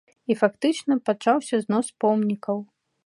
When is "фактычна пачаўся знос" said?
0.41-1.87